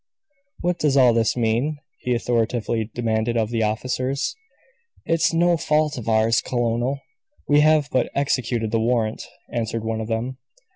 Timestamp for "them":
10.07-10.39